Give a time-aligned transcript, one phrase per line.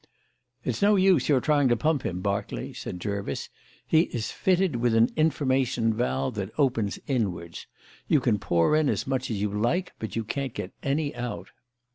[0.65, 3.49] "It's no use your trying to pump him, Berkeley," said Jervis.
[3.85, 7.67] "He is fitted with an information valve that opens inwards.
[8.07, 11.49] You can pour in as much as you like, but you can't get any out."